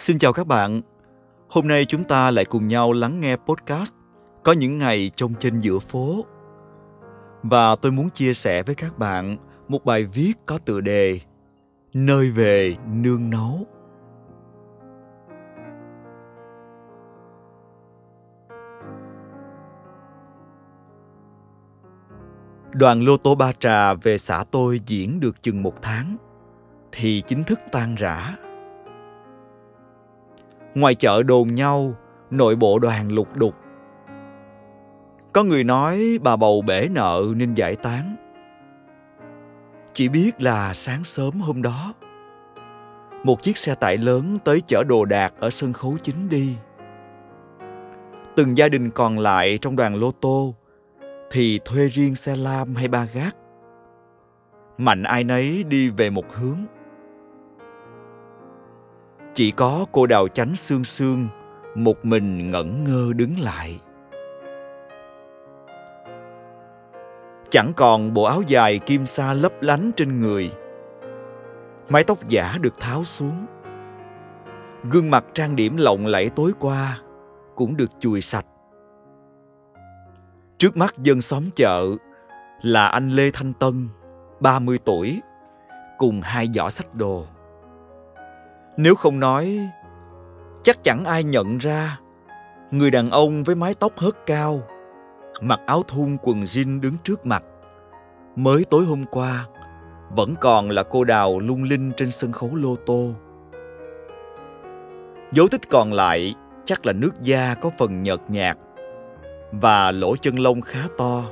Xin 0.00 0.18
chào 0.18 0.32
các 0.32 0.46
bạn. 0.46 0.80
Hôm 1.48 1.68
nay 1.68 1.84
chúng 1.84 2.04
ta 2.04 2.30
lại 2.30 2.44
cùng 2.44 2.66
nhau 2.66 2.92
lắng 2.92 3.20
nghe 3.20 3.36
podcast 3.36 3.94
Có 4.44 4.52
những 4.52 4.78
ngày 4.78 5.10
trong 5.14 5.34
trên 5.34 5.58
giữa 5.58 5.78
phố. 5.78 6.24
Và 7.42 7.76
tôi 7.76 7.92
muốn 7.92 8.08
chia 8.10 8.34
sẻ 8.34 8.62
với 8.62 8.74
các 8.74 8.98
bạn 8.98 9.36
một 9.68 9.84
bài 9.84 10.04
viết 10.04 10.32
có 10.46 10.58
tựa 10.58 10.80
đề 10.80 11.20
Nơi 11.94 12.30
về 12.30 12.76
nương 12.92 13.30
nấu. 13.30 13.66
Đoàn 22.72 23.02
lô 23.04 23.16
tô 23.16 23.34
Ba 23.34 23.52
Trà 23.52 23.94
về 23.94 24.18
xã 24.18 24.44
tôi 24.50 24.80
diễn 24.86 25.20
được 25.20 25.42
chừng 25.42 25.62
một 25.62 25.82
tháng, 25.82 26.16
thì 26.92 27.22
chính 27.26 27.44
thức 27.44 27.60
tan 27.72 27.94
rã. 27.94 28.36
Ngoài 30.74 30.94
chợ 30.94 31.22
đồn 31.22 31.54
nhau, 31.54 31.94
nội 32.30 32.56
bộ 32.56 32.78
đoàn 32.78 33.12
lục 33.12 33.36
đục. 33.36 33.54
Có 35.32 35.42
người 35.42 35.64
nói 35.64 36.18
bà 36.22 36.36
bầu 36.36 36.62
bể 36.66 36.88
nợ 36.90 37.22
nên 37.36 37.54
giải 37.54 37.76
tán. 37.76 38.16
Chỉ 39.92 40.08
biết 40.08 40.42
là 40.42 40.74
sáng 40.74 41.04
sớm 41.04 41.40
hôm 41.40 41.62
đó, 41.62 41.94
một 43.24 43.42
chiếc 43.42 43.58
xe 43.58 43.74
tải 43.74 43.98
lớn 43.98 44.38
tới 44.44 44.62
chở 44.66 44.84
đồ 44.84 45.04
đạc 45.04 45.34
ở 45.40 45.50
sân 45.50 45.72
khấu 45.72 45.96
chính 46.02 46.28
đi. 46.28 46.56
Từng 48.36 48.58
gia 48.58 48.68
đình 48.68 48.90
còn 48.90 49.18
lại 49.18 49.58
trong 49.60 49.76
đoàn 49.76 50.00
lô 50.00 50.10
tô 50.10 50.54
thì 51.30 51.60
thuê 51.64 51.88
riêng 51.88 52.14
xe 52.14 52.36
lam 52.36 52.74
hay 52.74 52.88
ba 52.88 53.06
gác. 53.14 53.36
Mạnh 54.78 55.02
ai 55.02 55.24
nấy 55.24 55.64
đi 55.64 55.90
về 55.90 56.10
một 56.10 56.34
hướng. 56.34 56.58
Chỉ 59.40 59.50
có 59.50 59.86
cô 59.92 60.06
đào 60.06 60.28
chánh 60.28 60.56
xương 60.56 60.84
xương 60.84 61.28
một 61.74 62.04
mình 62.04 62.50
ngẩn 62.50 62.84
ngơ 62.84 63.12
đứng 63.16 63.38
lại. 63.40 63.80
Chẳng 67.50 67.72
còn 67.76 68.14
bộ 68.14 68.22
áo 68.24 68.42
dài 68.46 68.78
kim 68.78 69.06
sa 69.06 69.34
lấp 69.34 69.52
lánh 69.60 69.90
trên 69.96 70.20
người. 70.20 70.52
Mái 71.88 72.04
tóc 72.04 72.28
giả 72.28 72.58
được 72.60 72.80
tháo 72.80 73.04
xuống. 73.04 73.46
Gương 74.90 75.10
mặt 75.10 75.24
trang 75.34 75.56
điểm 75.56 75.76
lộng 75.76 76.06
lẫy 76.06 76.28
tối 76.28 76.52
qua 76.58 76.98
cũng 77.54 77.76
được 77.76 77.90
chùi 78.00 78.20
sạch 78.20 78.46
Trước 80.58 80.76
mắt 80.76 80.94
dân 80.98 81.20
xóm 81.20 81.50
chợ 81.56 81.86
là 82.62 82.86
anh 82.86 83.10
Lê 83.10 83.30
Thanh 83.30 83.52
Tân, 83.52 83.88
30 84.40 84.78
tuổi, 84.84 85.20
cùng 85.98 86.20
hai 86.20 86.48
giỏ 86.54 86.68
sách 86.68 86.94
đồ. 86.94 87.26
Nếu 88.82 88.94
không 88.94 89.20
nói, 89.20 89.68
chắc 90.62 90.84
chẳng 90.84 91.04
ai 91.04 91.24
nhận 91.24 91.58
ra 91.58 92.00
người 92.70 92.90
đàn 92.90 93.10
ông 93.10 93.44
với 93.44 93.54
mái 93.54 93.74
tóc 93.74 93.92
hớt 93.96 94.26
cao, 94.26 94.62
mặc 95.40 95.60
áo 95.66 95.82
thun 95.88 96.16
quần 96.22 96.42
jean 96.44 96.80
đứng 96.80 96.96
trước 97.04 97.26
mặt. 97.26 97.42
Mới 98.36 98.64
tối 98.70 98.84
hôm 98.84 99.04
qua, 99.10 99.46
vẫn 100.10 100.34
còn 100.40 100.70
là 100.70 100.82
cô 100.82 101.04
đào 101.04 101.40
lung 101.40 101.64
linh 101.64 101.92
trên 101.96 102.10
sân 102.10 102.32
khấu 102.32 102.56
lô 102.56 102.76
tô. 102.76 103.10
Dấu 105.32 105.48
tích 105.48 105.70
còn 105.70 105.92
lại 105.92 106.34
chắc 106.64 106.86
là 106.86 106.92
nước 106.92 107.20
da 107.20 107.54
có 107.54 107.70
phần 107.78 108.02
nhợt 108.02 108.20
nhạt 108.28 108.58
và 109.52 109.90
lỗ 109.90 110.16
chân 110.16 110.38
lông 110.38 110.60
khá 110.60 110.80
to 110.98 111.22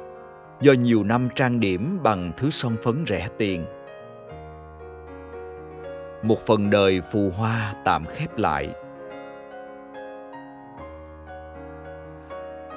do 0.60 0.72
nhiều 0.72 1.04
năm 1.04 1.28
trang 1.36 1.60
điểm 1.60 1.98
bằng 2.02 2.32
thứ 2.36 2.50
son 2.50 2.76
phấn 2.82 3.04
rẻ 3.08 3.28
tiền. 3.38 3.64
Một 6.22 6.46
phần 6.46 6.70
đời 6.70 7.00
phù 7.12 7.30
hoa 7.30 7.74
tạm 7.84 8.04
khép 8.06 8.38
lại. 8.38 8.68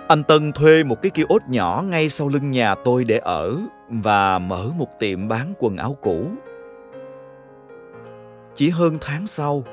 Anh 0.07 0.23
Tân 0.23 0.51
thuê 0.51 0.83
một 0.83 1.01
cái 1.01 1.09
kiosk 1.09 1.49
nhỏ 1.49 1.83
ngay 1.89 2.09
sau 2.09 2.27
lưng 2.27 2.51
nhà 2.51 2.75
tôi 2.75 3.03
để 3.03 3.17
ở 3.17 3.57
và 3.89 4.39
mở 4.39 4.65
một 4.77 4.99
tiệm 4.99 5.27
bán 5.27 5.53
quần 5.59 5.77
áo 5.77 5.97
cũ. 6.01 6.25
Chỉ 8.55 8.69
hơn 8.69 8.97
tháng 9.01 9.27
sau, 9.27 9.63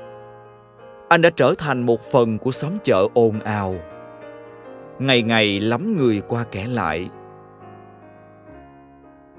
anh 1.09 1.21
đã 1.21 1.29
trở 1.35 1.53
thành 1.57 1.81
một 1.81 2.01
phần 2.11 2.37
của 2.37 2.51
xóm 2.51 2.71
chợ 2.83 3.07
ồn 3.13 3.39
ào 3.39 3.75
ngày 4.99 5.21
ngày 5.21 5.59
lắm 5.59 5.97
người 5.97 6.21
qua 6.27 6.45
kẻ 6.51 6.67
lại 6.67 7.09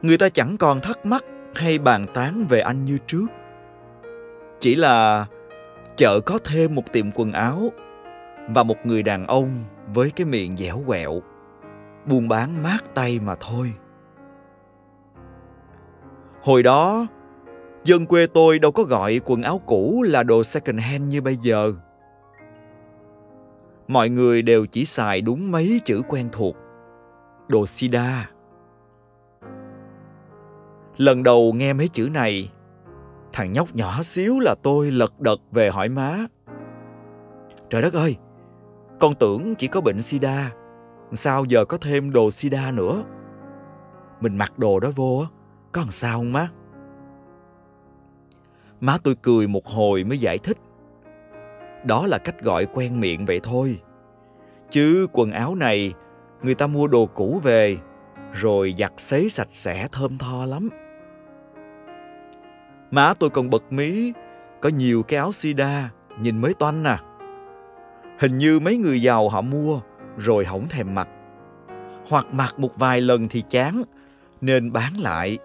người 0.03 0.19
ta 0.19 0.29
chẳng 0.29 0.57
còn 0.57 0.81
thắc 0.81 1.07
mắc 1.07 1.25
hay 1.55 1.79
bàn 1.79 2.07
tán 2.15 2.47
về 2.49 2.61
anh 2.61 2.85
như 2.85 2.99
trước 3.07 3.27
chỉ 4.61 4.75
là 4.75 5.27
chợ 5.97 6.21
có 6.21 6.39
thêm 6.45 6.75
một 6.75 6.93
tiệm 6.93 7.13
quần 7.13 7.33
áo 7.33 7.73
và 8.49 8.63
một 8.63 8.77
người 8.85 9.03
đàn 9.03 9.27
ông 9.27 9.65
với 9.95 10.11
cái 10.11 10.27
miệng 10.27 10.57
dẻo 10.57 10.83
quẹo, 10.87 11.23
buôn 12.07 12.29
bán 12.29 12.63
mát 12.63 12.95
tay 12.95 13.21
mà 13.25 13.35
thôi. 13.41 13.73
Hồi 16.43 16.63
đó, 16.63 17.07
dân 17.85 18.07
quê 18.07 18.27
tôi 18.27 18.59
đâu 18.59 18.73
có 18.73 18.83
gọi 18.83 19.21
quần 19.25 19.43
áo 19.43 19.61
cũ 19.67 20.05
là 20.09 20.23
đồ 20.23 20.43
second 20.43 20.81
hand 20.81 21.03
như 21.03 21.21
bây 21.21 21.37
giờ. 21.37 21.73
Mọi 23.89 24.09
người 24.09 24.43
đều 24.43 24.67
chỉ 24.67 24.85
xài 24.85 25.21
đúng 25.21 25.51
mấy 25.51 25.81
chữ 25.85 26.03
quen 26.09 26.29
thuộc, 26.33 26.57
đồ 27.49 27.67
sida. 27.67 28.31
Lần 30.97 31.23
đầu 31.23 31.53
nghe 31.53 31.73
mấy 31.73 31.89
chữ 31.89 32.09
này 32.13 32.51
thằng 33.33 33.53
nhóc 33.53 33.75
nhỏ 33.75 34.03
xíu 34.03 34.39
là 34.39 34.55
tôi 34.63 34.91
lật 34.91 35.21
đật 35.21 35.41
về 35.53 35.71
hỏi 35.71 35.89
má. 35.89 36.17
Trời 37.71 37.83
đất 37.83 37.95
ơi, 37.95 38.17
con 39.01 39.15
tưởng 39.15 39.55
chỉ 39.55 39.67
có 39.67 39.81
bệnh 39.81 40.03
sida, 40.03 40.53
sao 41.13 41.45
giờ 41.45 41.65
có 41.65 41.79
thêm 41.79 42.13
đồ 42.13 42.31
sida 42.31 42.71
nữa? 42.71 43.05
Mình 44.21 44.37
mặc 44.37 44.59
đồ 44.59 44.81
đó 44.81 44.91
vô 44.97 45.25
có 45.73 45.81
làm 45.81 45.91
sao 45.91 46.19
không 46.19 46.33
má? 46.33 46.49
Má 48.81 48.99
tôi 49.03 49.15
cười 49.23 49.47
một 49.47 49.67
hồi 49.67 50.05
mới 50.05 50.19
giải 50.19 50.39
thích. 50.39 50.59
Đó 51.85 52.07
là 52.07 52.19
cách 52.19 52.43
gọi 52.43 52.67
quen 52.67 53.01
miệng 53.01 53.27
vậy 53.27 53.41
thôi. 53.43 53.81
Chứ 54.71 55.07
quần 55.13 55.31
áo 55.31 55.55
này, 55.55 55.93
người 56.43 56.55
ta 56.55 56.67
mua 56.67 56.87
đồ 56.87 57.07
cũ 57.07 57.41
về, 57.43 57.79
rồi 58.33 58.75
giặt 58.79 58.93
sấy 58.97 59.31
sạch 59.31 59.49
sẽ 59.51 59.89
thơm 59.93 60.19
tho 60.19 60.47
lắm 60.47 60.69
má 62.91 63.15
tôi 63.19 63.31
còn 63.31 63.51
bật 63.51 63.73
mí, 63.73 64.13
có 64.61 64.69
nhiều 64.69 65.03
cái 65.03 65.19
áo 65.19 65.33
sida, 65.33 65.91
nhìn 66.21 66.39
mới 66.39 66.55
toanh 66.55 66.85
à. 66.85 66.99
Hình 68.19 68.39
như 68.39 68.61
mấy 68.61 68.77
người 68.77 69.03
giàu 69.03 69.29
họ 69.29 69.41
mua, 69.41 69.81
rồi 70.17 70.45
hỏng 70.45 70.69
thèm 70.69 70.95
mặc. 70.95 71.09
Hoặc 72.09 72.27
mặc 72.33 72.59
một 72.59 72.77
vài 72.77 73.01
lần 73.01 73.29
thì 73.29 73.43
chán, 73.49 73.83
nên 74.41 74.73
bán 74.73 74.93
lại. 74.99 75.39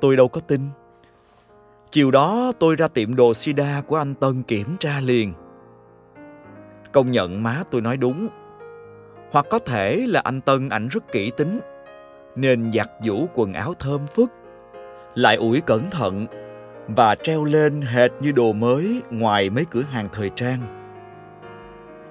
Tôi 0.00 0.16
đâu 0.16 0.28
có 0.28 0.40
tin. 0.40 0.60
Chiều 1.90 2.10
đó 2.10 2.52
tôi 2.58 2.76
ra 2.76 2.88
tiệm 2.88 3.16
đồ 3.16 3.34
sida 3.34 3.82
của 3.86 3.96
anh 3.96 4.14
tân 4.14 4.42
kiểm 4.42 4.76
tra 4.80 5.00
liền. 5.00 5.32
Công 6.92 7.10
nhận 7.10 7.42
má 7.42 7.62
tôi 7.70 7.80
nói 7.80 7.96
đúng. 7.96 8.28
Hoặc 9.30 9.46
có 9.50 9.58
thể 9.58 10.04
là 10.08 10.20
anh 10.20 10.40
tân 10.40 10.68
ảnh 10.68 10.88
rất 10.88 11.12
kỹ 11.12 11.32
tính, 11.36 11.60
nên 12.36 12.72
giặt 12.72 12.90
vũ 13.06 13.26
quần 13.34 13.52
áo 13.52 13.74
thơm 13.78 14.06
phức 14.06 14.30
lại 15.18 15.36
ủi 15.36 15.60
cẩn 15.60 15.90
thận 15.90 16.26
và 16.86 17.14
treo 17.14 17.44
lên 17.44 17.80
hệt 17.80 18.10
như 18.20 18.32
đồ 18.32 18.52
mới 18.52 19.02
ngoài 19.10 19.50
mấy 19.50 19.64
cửa 19.70 19.82
hàng 19.82 20.08
thời 20.12 20.30
trang. 20.36 20.58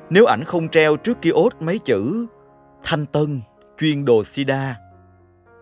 Nếu 0.10 0.26
ảnh 0.26 0.44
không 0.44 0.70
treo 0.70 0.98
trước 0.98 1.22
kia 1.22 1.30
ốt 1.30 1.50
mấy 1.60 1.80
chữ 1.80 2.26
thanh 2.84 3.06
tân, 3.06 3.42
chuyên 3.80 4.06
đồ 4.06 4.24
sida, 4.24 4.76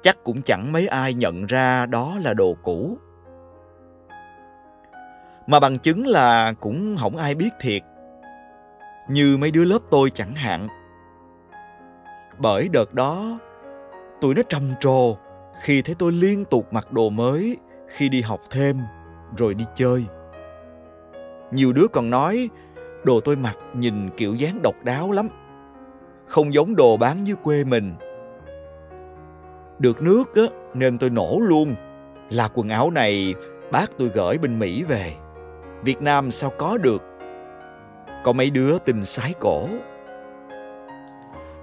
chắc 0.01 0.17
cũng 0.23 0.41
chẳng 0.41 0.72
mấy 0.72 0.88
ai 0.88 1.13
nhận 1.13 1.45
ra 1.45 1.85
đó 1.85 2.13
là 2.22 2.34
đồ 2.34 2.55
cũ. 2.63 2.97
Mà 5.47 5.59
bằng 5.59 5.78
chứng 5.78 6.08
là 6.08 6.53
cũng 6.59 6.96
không 6.99 7.17
ai 7.17 7.35
biết 7.35 7.49
thiệt, 7.61 7.81
như 9.09 9.37
mấy 9.37 9.52
đứa 9.52 9.66
lớp 9.66 9.79
tôi 9.91 10.09
chẳng 10.09 10.34
hạn. 10.35 10.67
Bởi 12.37 12.70
đợt 12.70 12.93
đó, 12.93 13.40
tụi 14.22 14.35
nó 14.35 14.41
trầm 14.49 14.73
trồ 14.79 15.16
khi 15.61 15.81
thấy 15.81 15.96
tôi 15.99 16.11
liên 16.11 16.46
tục 16.46 16.73
mặc 16.73 16.91
đồ 16.91 17.09
mới 17.09 17.57
khi 17.87 18.09
đi 18.09 18.22
học 18.22 18.41
thêm 18.49 18.78
rồi 19.37 19.53
đi 19.53 19.66
chơi. 19.75 20.05
Nhiều 21.52 21.73
đứa 21.73 21.87
còn 21.87 22.09
nói 22.09 22.49
đồ 23.03 23.19
tôi 23.19 23.35
mặc 23.35 23.57
nhìn 23.73 24.09
kiểu 24.17 24.35
dáng 24.35 24.59
độc 24.63 24.75
đáo 24.84 25.11
lắm 25.11 25.29
không 26.28 26.53
giống 26.53 26.75
đồ 26.75 26.97
bán 26.97 27.28
dưới 27.28 27.35
quê 27.43 27.63
mình. 27.63 27.96
Được 29.79 30.02
nước 30.02 30.35
á, 30.35 30.43
nên 30.73 30.97
tôi 30.97 31.09
nổ 31.09 31.40
luôn. 31.41 31.75
Là 32.29 32.49
quần 32.53 32.69
áo 32.69 32.91
này 32.91 33.34
bác 33.72 33.97
tôi 33.97 34.09
gửi 34.13 34.37
bên 34.37 34.59
mỹ 34.59 34.84
về. 34.84 35.13
Việt 35.84 36.01
nam 36.01 36.31
sao 36.31 36.51
có 36.58 36.78
được? 36.78 37.03
Có 38.23 38.34
mấy 38.34 38.49
đứa 38.49 38.78
tình 38.79 39.05
sái 39.05 39.34
cổ. 39.40 39.67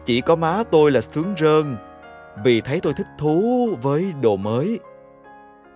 Chỉ 0.05 0.21
có 0.21 0.37
má 0.37 0.63
tôi 0.71 0.91
là 0.91 1.01
sướng 1.01 1.35
rơn 1.37 1.77
vì 2.45 2.61
thấy 2.61 2.81
tôi 2.81 2.93
thích 2.93 3.07
thú 3.19 3.69
với 3.83 4.13
đồ 4.23 4.37
mới 4.37 4.81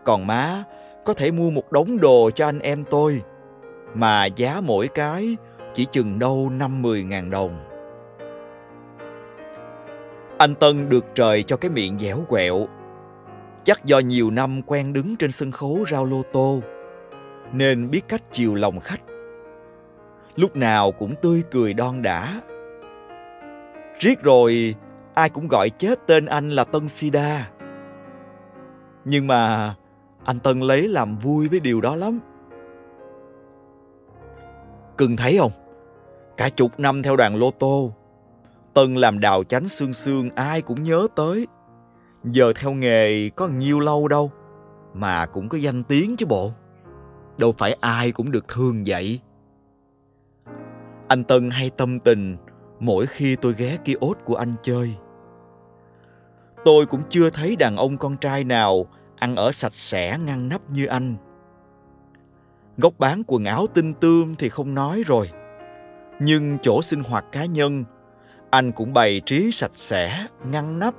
còn 0.04 0.26
má 0.26 0.64
có 1.04 1.14
thể 1.14 1.30
mua 1.30 1.50
một 1.50 1.72
đống 1.72 2.00
đồ 2.00 2.30
cho 2.34 2.46
anh 2.46 2.58
em 2.58 2.84
tôi 2.90 3.22
mà 3.94 4.26
giá 4.26 4.60
mỗi 4.64 4.88
cái 4.88 5.36
chỉ 5.74 5.84
chừng 5.84 6.18
đâu 6.18 6.50
năm 6.58 6.82
mười 6.82 7.04
ngàn 7.04 7.30
đồng. 7.30 7.58
Anh 10.38 10.54
Tân 10.54 10.88
được 10.88 11.04
trời 11.14 11.42
cho 11.42 11.56
cái 11.56 11.70
miệng 11.70 11.98
dẻo 11.98 12.18
quẹo. 12.28 12.66
Chắc 13.64 13.84
do 13.84 13.98
nhiều 13.98 14.30
năm 14.30 14.62
quen 14.66 14.92
đứng 14.92 15.16
trên 15.16 15.30
sân 15.30 15.50
khấu 15.50 15.84
rao 15.90 16.04
lô 16.04 16.22
tô, 16.32 16.60
nên 17.52 17.90
biết 17.90 18.08
cách 18.08 18.22
chiều 18.32 18.54
lòng 18.54 18.80
khách. 18.80 19.00
Lúc 20.36 20.56
nào 20.56 20.92
cũng 20.92 21.14
tươi 21.22 21.42
cười 21.50 21.74
đon 21.74 22.02
đã. 22.02 22.40
Riết 23.98 24.22
rồi, 24.22 24.74
ai 25.16 25.30
cũng 25.30 25.48
gọi 25.48 25.70
chết 25.70 26.06
tên 26.06 26.26
anh 26.26 26.50
là 26.50 26.64
Tân 26.64 26.88
Sida. 26.88 27.50
Nhưng 29.04 29.26
mà 29.26 29.74
anh 30.24 30.38
Tân 30.38 30.60
lấy 30.60 30.88
làm 30.88 31.18
vui 31.18 31.48
với 31.48 31.60
điều 31.60 31.80
đó 31.80 31.96
lắm. 31.96 32.18
Cưng 34.96 35.16
thấy 35.16 35.36
không? 35.38 35.52
Cả 36.36 36.48
chục 36.48 36.80
năm 36.80 37.02
theo 37.02 37.16
đoàn 37.16 37.36
lô 37.36 37.50
tô, 37.50 37.92
Tân 38.74 38.94
làm 38.94 39.20
đào 39.20 39.44
chánh 39.44 39.68
xương 39.68 39.92
xương 39.92 40.30
ai 40.34 40.62
cũng 40.62 40.82
nhớ 40.82 41.06
tới. 41.16 41.46
Giờ 42.24 42.52
theo 42.56 42.72
nghề 42.72 43.30
có 43.36 43.48
nhiều 43.48 43.80
lâu 43.80 44.08
đâu, 44.08 44.30
mà 44.94 45.26
cũng 45.26 45.48
có 45.48 45.58
danh 45.58 45.82
tiếng 45.82 46.16
chứ 46.16 46.26
bộ. 46.26 46.52
Đâu 47.38 47.52
phải 47.58 47.76
ai 47.80 48.12
cũng 48.12 48.30
được 48.30 48.48
thương 48.48 48.82
vậy. 48.86 49.20
Anh 51.08 51.24
Tân 51.24 51.50
hay 51.50 51.70
tâm 51.70 52.00
tình 52.00 52.36
mỗi 52.80 53.06
khi 53.06 53.36
tôi 53.36 53.54
ghé 53.58 53.76
kiosk 53.84 54.24
của 54.24 54.36
anh 54.36 54.54
chơi. 54.62 54.96
Tôi 56.66 56.86
cũng 56.86 57.02
chưa 57.08 57.30
thấy 57.30 57.56
đàn 57.56 57.76
ông 57.76 57.98
con 57.98 58.16
trai 58.16 58.44
nào 58.44 58.86
ăn 59.16 59.36
ở 59.36 59.52
sạch 59.52 59.72
sẽ 59.74 60.18
ngăn 60.26 60.48
nắp 60.48 60.60
như 60.70 60.86
anh. 60.86 61.16
Góc 62.76 62.92
bán 62.98 63.22
quần 63.26 63.44
áo 63.44 63.66
tinh 63.74 63.94
tươm 63.94 64.34
thì 64.34 64.48
không 64.48 64.74
nói 64.74 65.02
rồi. 65.06 65.30
Nhưng 66.20 66.58
chỗ 66.62 66.82
sinh 66.82 67.02
hoạt 67.02 67.24
cá 67.32 67.44
nhân, 67.44 67.84
anh 68.50 68.72
cũng 68.72 68.92
bày 68.92 69.20
trí 69.26 69.50
sạch 69.52 69.70
sẽ, 69.76 70.26
ngăn 70.50 70.78
nắp, 70.78 70.94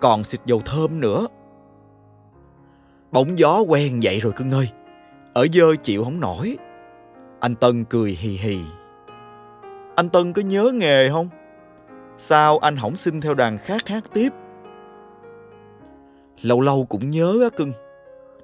còn 0.00 0.24
xịt 0.24 0.40
dầu 0.46 0.60
thơm 0.64 1.00
nữa. 1.00 1.26
Bóng 3.10 3.38
gió 3.38 3.60
quen 3.60 4.00
vậy 4.02 4.20
rồi 4.20 4.32
cưng 4.32 4.50
ơi, 4.50 4.68
ở 5.34 5.46
dơ 5.52 5.76
chịu 5.82 6.04
không 6.04 6.20
nổi. 6.20 6.56
Anh 7.40 7.54
Tân 7.54 7.84
cười 7.84 8.10
hì 8.10 8.30
hì. 8.30 8.58
Anh 9.96 10.08
Tân 10.08 10.32
có 10.32 10.42
nhớ 10.42 10.70
nghề 10.74 11.08
không? 11.08 11.28
Sao 12.18 12.58
anh 12.58 12.76
không 12.76 12.96
xin 12.96 13.20
theo 13.20 13.34
đoàn 13.34 13.58
khác 13.58 13.88
hát 13.88 14.04
tiếp? 14.14 14.32
Lâu 16.42 16.60
lâu 16.60 16.86
cũng 16.88 17.08
nhớ 17.08 17.38
á 17.42 17.48
cưng. 17.56 17.72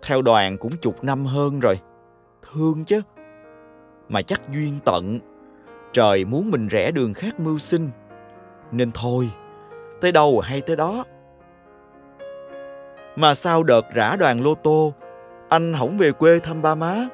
Theo 0.02 0.22
đoàn 0.22 0.58
cũng 0.58 0.76
chục 0.76 1.04
năm 1.04 1.26
hơn 1.26 1.60
rồi. 1.60 1.80
Thương 2.52 2.84
chứ. 2.84 3.00
Mà 4.08 4.22
chắc 4.22 4.52
duyên 4.52 4.78
tận. 4.84 5.18
Trời 5.92 6.24
muốn 6.24 6.50
mình 6.50 6.68
rẽ 6.68 6.90
đường 6.90 7.14
khác 7.14 7.40
mưu 7.40 7.58
sinh. 7.58 7.90
Nên 8.72 8.90
thôi, 8.94 9.30
tới 10.00 10.12
đâu 10.12 10.40
hay 10.40 10.60
tới 10.60 10.76
đó. 10.76 11.04
Mà 13.16 13.34
sao 13.34 13.62
đợt 13.62 13.82
rã 13.94 14.16
đoàn 14.16 14.42
lô 14.42 14.54
tô, 14.54 14.94
anh 15.48 15.74
không 15.78 15.98
về 15.98 16.12
quê 16.12 16.38
thăm 16.38 16.62
ba 16.62 16.74
má? 16.74 17.08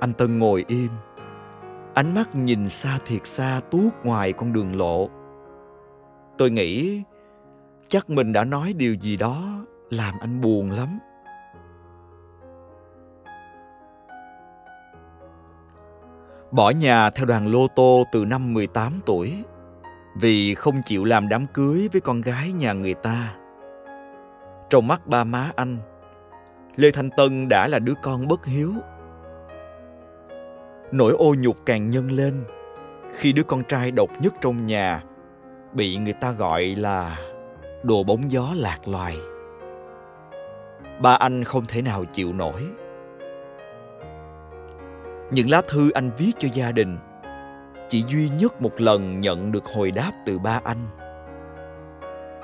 Anh 0.00 0.12
Tân 0.12 0.38
ngồi 0.38 0.64
im, 0.68 0.90
ánh 1.94 2.14
mắt 2.14 2.34
nhìn 2.34 2.68
xa 2.68 2.98
thiệt 3.06 3.26
xa 3.26 3.60
tuốt 3.70 3.92
ngoài 4.04 4.32
con 4.32 4.52
đường 4.52 4.76
lộ. 4.76 5.08
Tôi 6.38 6.50
nghĩ 6.50 7.02
chắc 7.88 8.10
mình 8.10 8.32
đã 8.32 8.44
nói 8.44 8.72
điều 8.72 8.94
gì 8.94 9.16
đó 9.16 9.64
làm 9.90 10.14
anh 10.20 10.40
buồn 10.40 10.70
lắm 10.70 10.98
bỏ 16.50 16.70
nhà 16.70 17.10
theo 17.10 17.26
đoàn 17.26 17.52
lô 17.52 17.66
tô 17.66 18.04
từ 18.12 18.24
năm 18.24 18.54
18 18.54 19.00
tuổi 19.06 19.44
vì 20.20 20.54
không 20.54 20.82
chịu 20.84 21.04
làm 21.04 21.28
đám 21.28 21.46
cưới 21.46 21.88
với 21.92 22.00
con 22.00 22.20
gái 22.20 22.52
nhà 22.52 22.72
người 22.72 22.94
ta. 22.94 23.34
Trong 24.70 24.88
mắt 24.88 25.06
ba 25.06 25.24
má 25.24 25.50
anh, 25.56 25.76
Lê 26.76 26.90
Thanh 26.90 27.10
Tân 27.16 27.48
đã 27.48 27.68
là 27.68 27.78
đứa 27.78 27.94
con 28.02 28.28
bất 28.28 28.46
hiếu. 28.46 28.72
Nỗi 30.92 31.12
ô 31.12 31.34
nhục 31.38 31.56
càng 31.66 31.90
nhân 31.90 32.10
lên 32.10 32.44
khi 33.14 33.32
đứa 33.32 33.42
con 33.42 33.64
trai 33.64 33.90
độc 33.90 34.10
nhất 34.20 34.34
trong 34.40 34.66
nhà 34.66 35.02
bị 35.72 35.96
người 35.96 36.12
ta 36.12 36.32
gọi 36.32 36.64
là 36.64 37.16
đồ 37.82 38.02
bóng 38.02 38.30
gió 38.30 38.52
lạc 38.56 38.88
loài. 38.88 39.16
Ba 41.00 41.14
anh 41.14 41.44
không 41.44 41.66
thể 41.66 41.82
nào 41.82 42.04
chịu 42.04 42.32
nổi. 42.32 42.62
Những 45.30 45.50
lá 45.50 45.62
thư 45.68 45.90
anh 45.90 46.10
viết 46.18 46.32
cho 46.38 46.48
gia 46.52 46.72
đình 46.72 46.98
chỉ 47.88 48.04
duy 48.08 48.28
nhất 48.28 48.62
một 48.62 48.80
lần 48.80 49.20
nhận 49.20 49.52
được 49.52 49.64
hồi 49.64 49.90
đáp 49.90 50.12
từ 50.26 50.38
ba 50.38 50.60
anh. 50.64 50.86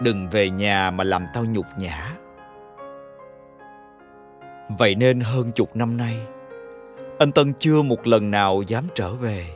Đừng 0.00 0.28
về 0.30 0.50
nhà 0.50 0.90
mà 0.90 1.04
làm 1.04 1.26
tao 1.34 1.44
nhục 1.44 1.66
nhã. 1.78 2.16
Vậy 4.78 4.94
nên 4.94 5.20
hơn 5.20 5.52
chục 5.52 5.76
năm 5.76 5.96
nay, 5.96 6.16
anh 7.18 7.32
Tân 7.32 7.52
chưa 7.58 7.82
một 7.82 8.06
lần 8.06 8.30
nào 8.30 8.62
dám 8.66 8.84
trở 8.94 9.14
về. 9.14 9.46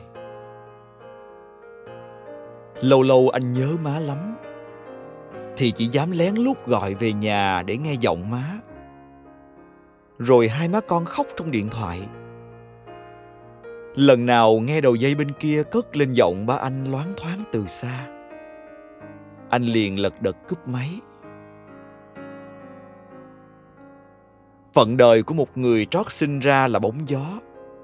Lâu 2.75 3.03
lâu 3.03 3.29
anh 3.29 3.53
nhớ 3.53 3.67
má 3.83 3.99
lắm 3.99 4.35
thì 5.59 5.71
chỉ 5.71 5.85
dám 5.85 6.11
lén 6.11 6.35
lút 6.35 6.65
gọi 6.65 6.93
về 6.93 7.13
nhà 7.13 7.61
để 7.61 7.77
nghe 7.77 7.93
giọng 7.93 8.29
má. 8.29 8.43
Rồi 10.19 10.47
hai 10.47 10.67
má 10.67 10.79
con 10.87 11.05
khóc 11.05 11.27
trong 11.37 11.51
điện 11.51 11.69
thoại. 11.69 12.01
Lần 13.95 14.25
nào 14.25 14.59
nghe 14.59 14.81
đầu 14.81 14.95
dây 14.95 15.15
bên 15.15 15.31
kia 15.31 15.63
cất 15.63 15.95
lên 15.95 16.13
giọng 16.13 16.45
ba 16.45 16.55
anh 16.55 16.91
loáng 16.91 17.13
thoáng 17.17 17.43
từ 17.51 17.67
xa. 17.67 18.07
Anh 19.49 19.63
liền 19.63 19.99
lật 19.99 20.21
đật 20.21 20.37
cúp 20.49 20.67
máy. 20.67 20.89
Phận 24.73 24.97
đời 24.97 25.23
của 25.23 25.33
một 25.33 25.57
người 25.57 25.85
trót 25.85 26.11
sinh 26.11 26.39
ra 26.39 26.67
là 26.67 26.79
bóng 26.79 27.09
gió, 27.09 27.25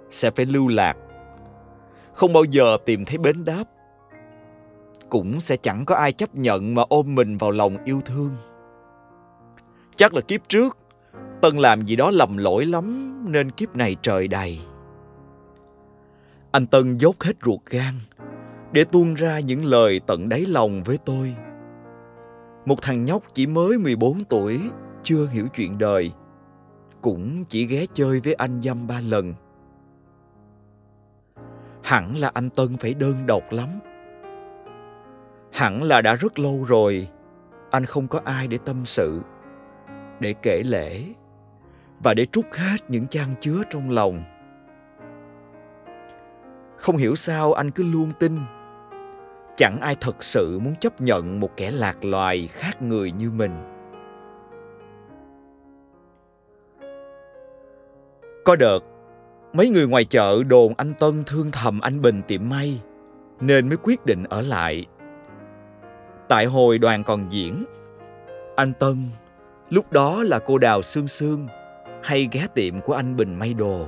sẽ 0.10 0.32
phải 0.32 0.46
lưu 0.46 0.68
lạc. 0.68 0.98
Không 2.14 2.34
bao 2.34 2.44
giờ 2.44 2.78
tìm 2.86 3.06
thấy 3.06 3.18
bến 3.18 3.46
đáp 3.46 3.64
cũng 5.16 5.40
sẽ 5.40 5.58
chẳng 5.58 5.86
có 5.86 5.96
ai 5.96 6.12
chấp 6.12 6.36
nhận 6.36 6.76
mà 6.76 6.84
ôm 6.90 7.16
mình 7.16 7.38
vào 7.38 7.52
lòng 7.52 7.78
yêu 7.86 8.02
thương. 8.06 8.32
Chắc 9.96 10.14
là 10.14 10.22
kiếp 10.22 10.50
trước, 10.50 10.78
Tân 11.42 11.58
làm 11.58 11.86
gì 11.86 11.96
đó 11.96 12.12
lầm 12.12 12.38
lỗi 12.38 12.66
lắm 12.66 13.18
nên 13.32 13.52
kiếp 13.52 13.76
này 13.76 13.96
trời 14.02 14.28
đầy. 14.28 14.60
Anh 16.52 16.68
Tân 16.68 16.98
dốc 16.98 17.16
hết 17.22 17.34
ruột 17.46 17.60
gan 17.66 17.94
để 18.72 18.84
tuôn 18.84 19.14
ra 19.14 19.40
những 19.40 19.66
lời 19.66 20.02
tận 20.08 20.30
đáy 20.30 20.46
lòng 20.48 20.84
với 20.84 20.98
tôi. 21.06 21.36
Một 22.66 22.82
thằng 22.82 23.06
nhóc 23.06 23.24
chỉ 23.34 23.48
mới 23.48 23.78
14 23.78 24.24
tuổi, 24.24 24.60
chưa 25.04 25.28
hiểu 25.28 25.48
chuyện 25.56 25.78
đời, 25.78 26.12
cũng 27.02 27.46
chỉ 27.46 27.66
ghé 27.66 27.86
chơi 27.94 28.20
với 28.20 28.34
anh 28.34 28.60
dăm 28.60 28.88
ba 28.88 29.00
lần. 29.00 29.34
Hẳn 31.84 32.18
là 32.18 32.32
anh 32.34 32.50
Tân 32.50 32.78
phải 32.78 32.94
đơn 32.94 33.26
độc 33.26 33.44
lắm 33.52 33.70
hẳn 35.56 35.84
là 35.84 36.02
đã 36.02 36.16
rất 36.16 36.40
lâu 36.40 36.66
rồi, 36.68 37.08
anh 37.72 37.86
không 37.86 38.08
có 38.08 38.22
ai 38.26 38.48
để 38.48 38.58
tâm 38.66 38.86
sự, 38.86 39.22
để 40.20 40.34
kể 40.42 40.64
lễ, 40.66 41.04
và 42.04 42.14
để 42.14 42.26
trút 42.26 42.46
hết 42.52 42.78
những 42.88 43.08
chan 43.08 43.28
chứa 43.40 43.62
trong 43.70 43.90
lòng. 43.90 44.24
Không 46.78 46.98
hiểu 46.98 47.16
sao 47.16 47.54
anh 47.54 47.72
cứ 47.72 47.84
luôn 47.84 48.12
tin, 48.20 48.38
chẳng 49.58 49.78
ai 49.82 49.96
thật 50.02 50.24
sự 50.24 50.60
muốn 50.60 50.76
chấp 50.76 51.02
nhận 51.02 51.40
một 51.40 51.50
kẻ 51.58 51.72
lạc 51.72 52.06
loài 52.06 52.50
khác 52.52 52.82
người 52.82 53.12
như 53.12 53.32
mình. 53.32 53.52
Có 58.46 58.56
đợt, 58.56 58.80
mấy 59.54 59.70
người 59.70 59.88
ngoài 59.88 60.06
chợ 60.06 60.44
đồn 60.44 60.74
anh 60.78 60.94
tân 61.00 61.24
thương 61.26 61.52
thầm 61.52 61.80
anh 61.80 62.02
bình 62.02 62.22
tiệm 62.28 62.50
may, 62.50 62.82
nên 63.42 63.68
mới 63.70 63.78
quyết 63.78 64.06
định 64.06 64.24
ở 64.24 64.42
lại. 64.42 64.86
Tại 66.28 66.46
hồi 66.46 66.78
đoàn 66.78 67.04
còn 67.04 67.26
diễn, 67.30 67.66
anh 68.56 68.74
Tân, 68.74 69.10
lúc 69.70 69.92
đó 69.92 70.24
là 70.24 70.40
cô 70.40 70.58
Đào 70.58 70.82
Sương 70.82 71.08
Sương, 71.08 71.48
hay 72.04 72.30
ghé 72.32 72.48
tiệm 72.54 72.82
của 72.82 72.94
anh 72.94 73.16
Bình 73.16 73.40
may 73.40 73.54
đồ. 73.54 73.88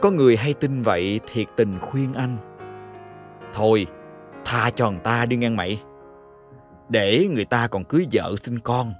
Có 0.00 0.10
người 0.10 0.36
hay 0.36 0.54
tin 0.54 0.82
vậy 0.82 1.20
thiệt 1.32 1.46
tình 1.56 1.78
khuyên 1.80 2.14
anh. 2.14 2.36
Thôi, 3.54 3.86
tha 4.44 4.70
cho 4.70 4.90
người 4.90 5.00
ta 5.00 5.26
đi 5.26 5.36
ngang 5.36 5.56
mày. 5.56 5.82
Để 6.88 7.28
người 7.30 7.44
ta 7.44 7.68
còn 7.68 7.84
cưới 7.84 8.06
vợ 8.12 8.34
sinh 8.36 8.58
con. 8.58 8.92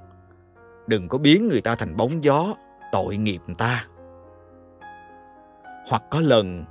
Đừng 0.87 1.09
có 1.09 1.19
biến 1.19 1.49
người 1.49 1.61
ta 1.61 1.75
thành 1.75 1.97
bóng 1.97 2.25
gió, 2.25 2.55
tội 2.93 3.17
nghiệp 3.17 3.41
người 3.47 3.57
ta. 3.59 3.85
Hoặc 5.89 6.03
có 6.11 6.21
lần, 6.21 6.65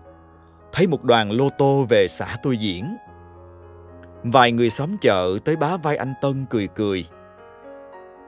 thấy 0.71 0.87
một 0.87 1.03
đoàn 1.03 1.31
lô 1.31 1.49
tô 1.57 1.85
về 1.89 2.07
xã 2.07 2.37
tôi 2.43 2.57
diễn 2.57 2.97
Vài 4.23 4.51
người 4.51 4.69
xóm 4.69 4.97
chợ 5.01 5.37
tới 5.45 5.55
bá 5.55 5.77
vai 5.77 5.95
anh 5.95 6.13
Tân 6.21 6.45
cười 6.49 6.67
cười. 6.67 7.05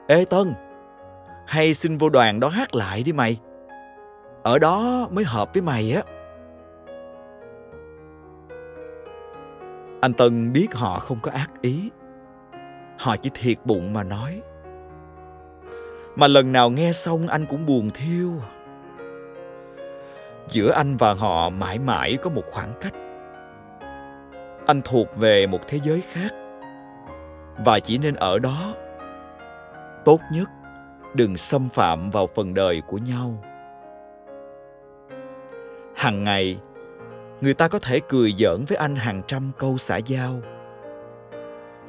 Ê 0.08 0.24
Tân, 0.30 0.54
hay 1.46 1.74
xin 1.74 1.98
vô 1.98 2.08
đoàn 2.08 2.40
đó 2.40 2.48
hát 2.48 2.74
lại 2.74 3.02
đi 3.02 3.12
mày. 3.12 3.40
ở 4.42 4.58
đó 4.58 5.08
mới 5.10 5.24
hợp 5.24 5.50
với 5.54 5.62
mày 5.62 5.92
á. 5.92 6.02
Anh 10.00 10.12
tân 10.12 10.52
biết 10.52 10.74
họ 10.74 10.98
không 10.98 11.18
có 11.22 11.30
ác 11.30 11.50
ý. 11.60 11.90
Họ 12.98 13.16
chỉ 13.16 13.30
thiệt 13.34 13.56
bụng 13.64 13.92
mà 13.92 14.02
nói. 14.02 14.42
Mà 16.16 16.26
lần 16.26 16.52
nào 16.52 16.70
nghe 16.70 16.92
xong 16.92 17.28
anh 17.28 17.46
cũng 17.46 17.66
buồn 17.66 17.90
thiêu. 17.90 18.30
Giữa 20.48 20.72
anh 20.72 20.96
và 20.96 21.14
họ 21.14 21.50
mãi 21.50 21.78
mãi 21.78 22.16
có 22.22 22.30
một 22.30 22.44
khoảng 22.50 22.72
cách 22.80 22.94
anh 24.66 24.80
thuộc 24.84 25.16
về 25.16 25.46
một 25.46 25.68
thế 25.68 25.78
giới 25.82 26.00
khác. 26.00 26.30
Và 27.64 27.80
chỉ 27.80 27.98
nên 27.98 28.14
ở 28.14 28.38
đó. 28.38 28.74
Tốt 30.04 30.20
nhất, 30.32 30.48
đừng 31.14 31.36
xâm 31.36 31.68
phạm 31.68 32.10
vào 32.10 32.26
phần 32.26 32.54
đời 32.54 32.82
của 32.86 32.98
nhau. 32.98 33.44
Hằng 35.96 36.24
ngày, 36.24 36.60
người 37.40 37.54
ta 37.54 37.68
có 37.68 37.78
thể 37.78 38.00
cười 38.08 38.34
giỡn 38.38 38.64
với 38.68 38.76
anh 38.76 38.96
hàng 38.96 39.22
trăm 39.26 39.50
câu 39.58 39.78
xã 39.78 39.96
giao. 39.96 40.32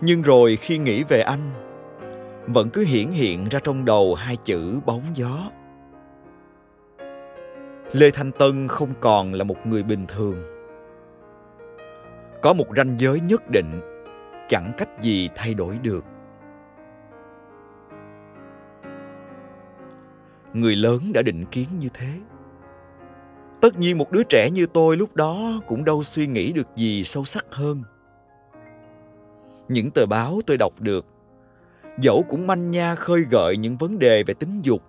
Nhưng 0.01 0.21
rồi 0.21 0.55
khi 0.55 0.77
nghĩ 0.77 1.03
về 1.03 1.21
anh, 1.21 1.49
vẫn 2.47 2.69
cứ 2.69 2.85
hiển 2.85 3.07
hiện 3.07 3.49
ra 3.49 3.59
trong 3.63 3.85
đầu 3.85 4.15
hai 4.15 4.35
chữ 4.35 4.79
bóng 4.85 5.03
gió. 5.13 5.37
Lê 7.91 8.11
thanh 8.11 8.31
tân 8.31 8.67
không 8.67 8.93
còn 8.99 9.33
là 9.33 9.43
một 9.43 9.67
người 9.67 9.83
bình 9.83 10.05
thường 10.07 10.52
có 12.43 12.53
một 12.53 12.65
ranh 12.77 12.95
giới 12.99 13.19
nhất 13.19 13.49
định, 13.49 13.81
chẳng 14.47 14.71
cách 14.77 14.89
gì 15.01 15.29
thay 15.35 15.53
đổi 15.53 15.77
được. 15.77 16.05
Người 20.53 20.75
lớn 20.75 20.99
đã 21.13 21.21
định 21.21 21.45
kiến 21.45 21.67
như 21.79 21.89
thế. 21.93 22.07
Tất 23.61 23.77
nhiên 23.77 23.97
một 23.97 24.11
đứa 24.11 24.23
trẻ 24.23 24.49
như 24.49 24.65
tôi 24.65 24.97
lúc 24.97 25.15
đó 25.15 25.61
cũng 25.67 25.85
đâu 25.85 26.03
suy 26.03 26.27
nghĩ 26.27 26.53
được 26.53 26.67
gì 26.75 27.03
sâu 27.03 27.25
sắc 27.25 27.45
hơn. 27.49 27.83
Những 29.67 29.91
tờ 29.91 30.05
báo 30.05 30.39
tôi 30.47 30.57
đọc 30.57 30.73
được, 30.79 31.05
dẫu 31.99 32.23
cũng 32.29 32.47
manh 32.47 32.71
nha 32.71 32.95
khơi 32.95 33.25
gợi 33.31 33.57
những 33.57 33.77
vấn 33.77 33.99
đề 33.99 34.23
về 34.23 34.33
tính 34.33 34.61
dục, 34.61 34.81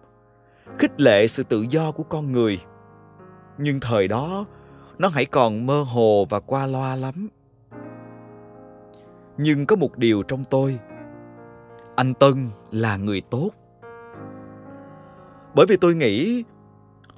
khích 0.78 1.00
lệ 1.00 1.26
sự 1.26 1.42
tự 1.42 1.66
do 1.70 1.92
của 1.92 2.02
con 2.02 2.32
người. 2.32 2.60
Nhưng 3.58 3.80
thời 3.80 4.08
đó, 4.08 4.44
nó 4.98 5.08
hãy 5.08 5.24
còn 5.24 5.66
mơ 5.66 5.82
hồ 5.82 6.26
và 6.30 6.40
qua 6.40 6.66
loa 6.66 6.96
lắm 6.96 7.28
nhưng 9.38 9.66
có 9.66 9.76
một 9.76 9.98
điều 9.98 10.22
trong 10.22 10.44
tôi. 10.44 10.78
Anh 11.96 12.14
tân 12.14 12.50
là 12.70 12.96
người 12.96 13.20
tốt. 13.20 13.50
Bởi 15.54 15.66
vì 15.66 15.76
tôi 15.76 15.94
nghĩ 15.94 16.44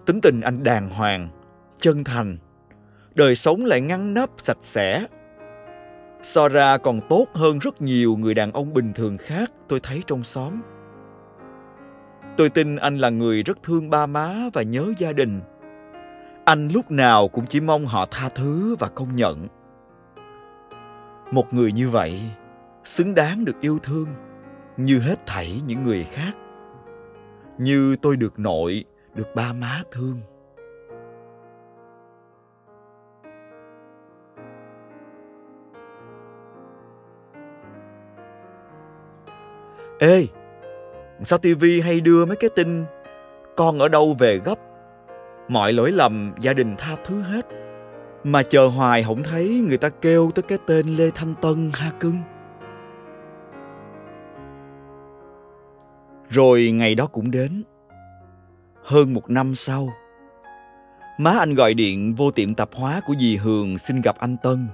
tính 0.06 0.20
tình 0.20 0.40
anh 0.40 0.62
đàng 0.62 0.90
hoàng, 0.90 1.28
chân 1.78 2.04
thành, 2.04 2.37
đời 3.14 3.37
sống 3.37 3.64
lại 3.64 3.80
ngăn 3.80 4.14
nắp 4.14 4.30
sạch 4.38 4.58
sẽ. 4.61 5.06
So 6.23 6.49
ra 6.49 6.78
còn 6.78 7.00
tốt 7.08 7.26
hơn 7.35 7.58
rất 7.58 7.82
nhiều 7.82 8.16
người 8.16 8.35
đàn 8.35 8.52
ông 8.52 8.75
bình 8.75 8.92
thường 8.92 9.18
khác 9.18 9.52
tôi 9.68 9.80
thấy 9.80 10.02
trong 10.06 10.25
xóm. 10.25 10.61
Tôi 12.37 12.49
tin 12.49 12.76
anh 12.76 12.99
là 12.99 13.11
người 13.11 13.42
rất 13.42 13.62
thương 13.62 13.90
ba 13.90 14.06
má 14.06 14.35
và 14.52 14.62
nhớ 14.62 14.92
gia 14.99 15.12
đình. 15.12 15.40
Anh 16.44 16.68
lúc 16.68 16.90
nào 16.90 17.28
cũng 17.28 17.46
chỉ 17.46 17.61
mong 17.61 17.87
họ 17.87 18.06
tha 18.11 18.28
thứ 18.28 18.76
và 18.78 18.88
công 18.88 19.16
nhận 19.16 19.46
một 21.30 21.54
người 21.54 21.73
như 21.73 21.90
vậy 21.90 22.21
xứng 22.85 23.14
đáng 23.14 23.45
được 23.45 23.61
yêu 23.61 23.78
thương 23.83 24.06
như 24.76 24.99
hết 24.99 25.26
thảy 25.26 25.61
những 25.66 25.83
người 25.83 26.04
khác. 26.04 26.33
Như 27.59 27.97
tôi 28.02 28.16
được 28.16 28.38
nội, 28.38 28.85
được 29.14 29.35
ba 29.35 29.52
má 29.52 29.83
thương. 29.90 30.21
Ê, 39.99 40.26
sao 41.23 41.38
tivi 41.38 41.80
hay 41.80 42.00
đưa 42.00 42.26
mấy 42.26 42.37
cái 42.37 42.50
tin 42.56 42.85
con 43.56 43.78
ở 43.78 43.88
đâu 43.88 44.16
về 44.18 44.40
gấp? 44.45 44.59
Mọi 45.49 45.73
lỗi 45.73 45.92
lầm 45.92 46.35
gia 46.40 46.52
đình 46.52 46.75
tha 46.78 46.97
thứ 47.04 47.21
hết 47.21 47.47
mà 48.25 48.42
chờ 48.42 48.66
hoài 48.66 49.02
không 49.02 49.23
thấy 49.23 49.64
người 49.68 49.76
ta 49.76 49.88
kêu 49.88 50.30
tới 50.35 50.42
cái 50.42 50.58
tên 50.66 50.87
lê 50.87 51.11
thanh 51.11 51.35
tân 51.42 51.70
ha 51.75 51.90
cưng. 52.00 52.18
Rồi 56.28 56.70
ngày 56.75 56.94
đó 56.94 57.06
cũng 57.06 57.30
đến. 57.30 57.62
Hơn 58.85 59.14
một 59.14 59.30
năm 59.30 59.54
sau, 59.54 59.88
má 61.18 61.30
anh 61.30 61.54
gọi 61.54 61.75
điện 61.75 62.14
vô 62.14 62.30
tiệm 62.30 62.54
tạp 62.54 62.68
hóa 62.75 63.00
của 63.06 63.14
dì 63.18 63.37
hường 63.37 63.78
xin 63.78 64.00
gặp 64.00 64.16
anh 64.18 64.37
tân. 64.42 64.68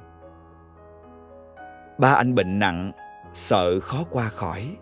Ba 1.98 2.12
anh 2.12 2.34
bệnh 2.34 2.58
nặng, 2.58 2.92
sợ 3.32 3.80
khó 3.80 4.04
qua 4.10 4.28
khỏi. 4.28 4.76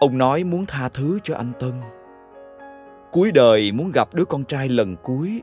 Ông 0.00 0.18
nói 0.18 0.44
muốn 0.44 0.66
tha 0.66 0.88
thứ 0.88 1.18
cho 1.22 1.36
anh 1.36 1.52
tân. 1.60 1.72
Cuối 3.12 3.32
đời 3.32 3.72
muốn 3.72 3.90
gặp 3.94 4.14
đứa 4.14 4.24
con 4.24 4.44
trai 4.44 4.68
lần 4.68 4.96
cuối 5.02 5.42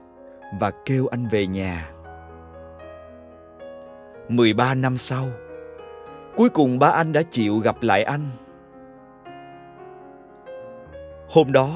và 0.60 0.72
kêu 0.86 1.08
anh 1.08 1.27
về 1.27 1.48
nhà. 1.48 1.89
13 4.29 4.74
năm 4.74 4.98
sau, 4.98 5.25
cuối 6.36 6.50
cùng 6.50 6.79
ba 6.79 6.88
anh 6.88 7.13
đã 7.13 7.22
chịu 7.31 7.58
gặp 7.58 7.75
lại 7.81 8.03
anh. 8.03 8.29
Hôm 11.29 11.51
đó, 11.51 11.70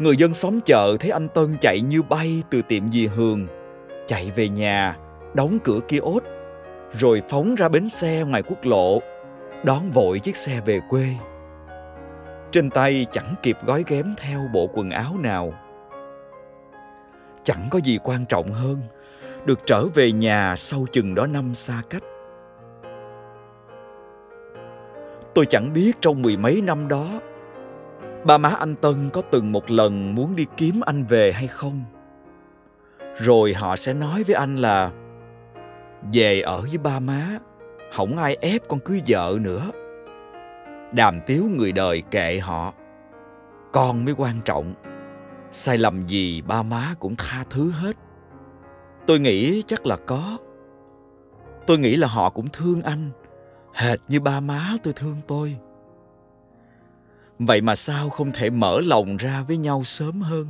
người 0.00 0.16
dân 0.16 0.34
xóm 0.34 0.60
chợ 0.60 0.96
thấy 1.00 1.10
anh 1.10 1.28
Tân 1.28 1.56
chạy 1.60 1.80
như 1.80 2.02
bay 2.02 2.42
từ 2.50 2.62
tiệm 2.62 2.92
dì 2.92 3.06
Hường, 3.06 3.46
chạy 4.06 4.30
về 4.36 4.48
nhà, 4.48 4.96
đóng 5.34 5.58
cửa 5.64 5.80
kia 5.88 5.98
ốt, 5.98 6.22
rồi 6.98 7.22
phóng 7.28 7.54
ra 7.54 7.68
bến 7.68 7.88
xe 7.88 8.24
ngoài 8.24 8.42
quốc 8.42 8.58
lộ, 8.64 9.00
đón 9.64 9.90
vội 9.90 10.18
chiếc 10.18 10.36
xe 10.36 10.60
về 10.60 10.80
quê. 10.88 11.06
Trên 12.52 12.70
tay 12.70 13.06
chẳng 13.12 13.34
kịp 13.42 13.58
gói 13.66 13.84
ghém 13.86 14.14
theo 14.16 14.40
bộ 14.52 14.70
quần 14.74 14.90
áo 14.90 15.14
nào 15.22 15.52
chẳng 17.50 17.66
có 17.70 17.78
gì 17.78 17.98
quan 18.04 18.24
trọng 18.28 18.52
hơn, 18.52 18.78
được 19.44 19.60
trở 19.66 19.86
về 19.94 20.12
nhà 20.12 20.54
sau 20.56 20.86
chừng 20.92 21.14
đó 21.14 21.26
năm 21.26 21.54
xa 21.54 21.82
cách. 21.90 22.02
Tôi 25.34 25.46
chẳng 25.46 25.72
biết 25.72 25.92
trong 26.00 26.22
mười 26.22 26.36
mấy 26.36 26.62
năm 26.62 26.88
đó, 26.88 27.06
ba 28.24 28.38
má 28.38 28.48
anh 28.48 28.74
tân 28.74 29.10
có 29.12 29.22
từng 29.30 29.52
một 29.52 29.70
lần 29.70 30.14
muốn 30.14 30.36
đi 30.36 30.46
kiếm 30.56 30.80
anh 30.86 31.04
về 31.04 31.32
hay 31.32 31.46
không? 31.46 31.82
Rồi 33.16 33.54
họ 33.54 33.76
sẽ 33.76 33.94
nói 33.94 34.22
với 34.22 34.34
anh 34.34 34.56
là, 34.56 34.90
về 36.12 36.40
ở 36.40 36.60
với 36.60 36.78
ba 36.78 37.00
má 37.00 37.38
không 37.92 38.18
ai 38.18 38.36
ép 38.40 38.68
con 38.68 38.80
cưới 38.80 39.02
vợ 39.08 39.36
nữa. 39.40 39.70
Đàm 40.92 41.20
tiếu 41.26 41.44
người 41.56 41.72
đời 41.72 42.02
kệ 42.10 42.38
họ, 42.38 42.72
con 43.72 44.04
mới 44.04 44.14
quan 44.18 44.34
trọng 44.44 44.74
sai 45.52 45.78
lầm 45.78 46.06
gì 46.06 46.42
ba 46.42 46.62
má 46.62 46.94
cũng 47.00 47.14
tha 47.18 47.44
thứ 47.50 47.70
hết. 47.70 47.96
Tôi 49.06 49.20
nghĩ 49.20 49.62
chắc 49.66 49.86
là 49.86 49.96
có. 49.96 50.38
Tôi 51.66 51.78
nghĩ 51.78 51.96
là 51.96 52.08
họ 52.08 52.30
cũng 52.30 52.48
thương 52.52 52.82
anh. 52.82 53.10
Hệt 53.74 53.98
như 54.08 54.20
ba 54.20 54.40
má 54.40 54.76
tôi 54.82 54.92
thương 54.92 55.16
tôi. 55.26 55.56
Vậy 57.38 57.60
mà 57.60 57.74
sao 57.74 58.10
không 58.10 58.32
thể 58.32 58.50
mở 58.50 58.80
lòng 58.80 59.16
ra 59.16 59.44
với 59.48 59.56
nhau 59.56 59.82
sớm 59.82 60.20
hơn? 60.20 60.46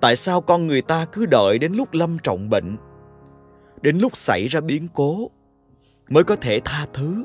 Tại 0.00 0.16
sao 0.16 0.40
con 0.40 0.66
người 0.66 0.82
ta 0.82 1.06
cứ 1.12 1.26
đợi 1.26 1.58
đến 1.58 1.72
lúc 1.72 1.88
lâm 1.92 2.18
trọng 2.18 2.50
bệnh, 2.50 2.76
đến 3.82 3.98
lúc 3.98 4.16
xảy 4.16 4.48
ra 4.48 4.60
biến 4.60 4.88
cố 4.94 5.30
mới 6.08 6.24
có 6.24 6.36
thể 6.36 6.60
tha 6.64 6.86
thứ, 6.92 7.24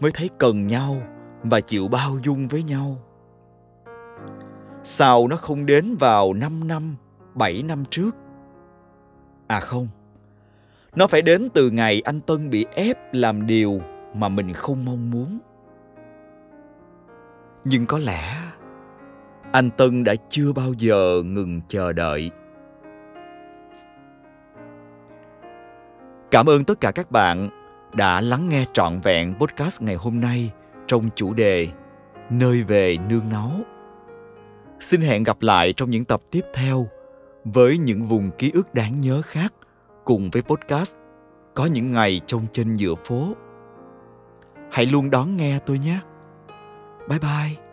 mới 0.00 0.10
thấy 0.10 0.30
cần 0.38 0.66
nhau 0.66 1.02
và 1.42 1.60
chịu 1.60 1.88
bao 1.88 2.18
dung 2.22 2.48
với 2.48 2.62
nhau? 2.62 2.98
Sao 4.86 5.28
nó 5.28 5.36
không 5.36 5.66
đến 5.66 5.96
vào 5.96 6.32
5 6.32 6.68
năm, 6.68 6.96
7 7.34 7.62
năm 7.62 7.84
trước? 7.90 8.10
À 9.46 9.60
không, 9.60 9.88
nó 10.96 11.06
phải 11.06 11.22
đến 11.22 11.48
từ 11.54 11.70
ngày 11.70 12.02
anh 12.04 12.20
Tân 12.20 12.50
bị 12.50 12.66
ép 12.74 12.98
làm 13.12 13.46
điều 13.46 13.80
mà 14.14 14.28
mình 14.28 14.52
không 14.52 14.84
mong 14.84 15.10
muốn. 15.10 15.38
Nhưng 17.64 17.86
có 17.86 17.98
lẽ 17.98 18.36
anh 19.52 19.70
Tân 19.70 20.04
đã 20.04 20.14
chưa 20.28 20.52
bao 20.52 20.72
giờ 20.78 21.22
ngừng 21.24 21.60
chờ 21.68 21.92
đợi. 21.92 22.30
Cảm 26.30 26.48
ơn 26.48 26.64
tất 26.64 26.80
cả 26.80 26.92
các 26.92 27.10
bạn 27.10 27.48
đã 27.94 28.20
lắng 28.20 28.48
nghe 28.48 28.66
trọn 28.72 29.00
vẹn 29.02 29.34
podcast 29.34 29.82
ngày 29.82 29.94
hôm 29.94 30.20
nay 30.20 30.50
trong 30.86 31.10
chủ 31.14 31.34
đề 31.34 31.68
Nơi 32.30 32.62
về 32.62 32.96
nương 33.08 33.28
náu. 33.32 33.50
Xin 34.80 35.00
hẹn 35.00 35.22
gặp 35.22 35.36
lại 35.40 35.72
trong 35.72 35.90
những 35.90 36.04
tập 36.04 36.22
tiếp 36.30 36.44
theo 36.54 36.86
với 37.44 37.78
những 37.78 38.08
vùng 38.08 38.30
ký 38.38 38.50
ức 38.54 38.74
đáng 38.74 39.00
nhớ 39.00 39.22
khác 39.24 39.54
cùng 40.04 40.30
với 40.30 40.42
podcast 40.42 40.96
Có 41.54 41.66
những 41.66 41.92
ngày 41.92 42.20
trông 42.26 42.46
trên 42.52 42.74
giữa 42.74 42.94
phố. 43.04 43.34
Hãy 44.70 44.86
luôn 44.86 45.10
đón 45.10 45.36
nghe 45.36 45.58
tôi 45.66 45.78
nhé. 45.78 45.98
Bye 47.08 47.18
bye. 47.18 47.63